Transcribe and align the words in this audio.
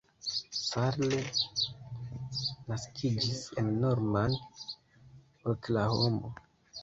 Salle 0.67 1.11
naskiĝis 2.71 3.43
en 3.63 3.69
Norman, 3.83 4.35
Oklahomo. 5.53 6.33